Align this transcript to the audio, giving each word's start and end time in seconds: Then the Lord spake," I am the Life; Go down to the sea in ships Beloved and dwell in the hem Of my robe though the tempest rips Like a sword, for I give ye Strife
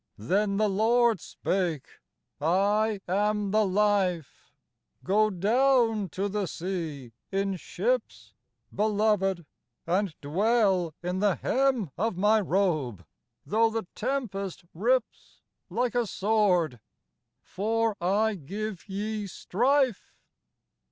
Then 0.17 0.57
the 0.57 0.67
Lord 0.67 1.19
spake," 1.19 1.87
I 2.41 3.01
am 3.07 3.51
the 3.51 3.63
Life; 3.67 4.51
Go 5.03 5.29
down 5.29 6.09
to 6.09 6.27
the 6.27 6.47
sea 6.47 7.13
in 7.31 7.55
ships 7.55 8.33
Beloved 8.73 9.45
and 9.85 10.15
dwell 10.19 10.95
in 11.03 11.19
the 11.19 11.35
hem 11.35 11.91
Of 11.99 12.17
my 12.17 12.39
robe 12.41 13.05
though 13.45 13.69
the 13.69 13.85
tempest 13.93 14.63
rips 14.73 15.43
Like 15.69 15.93
a 15.93 16.07
sword, 16.07 16.79
for 17.43 17.95
I 18.03 18.33
give 18.33 18.89
ye 18.89 19.27
Strife 19.27 20.15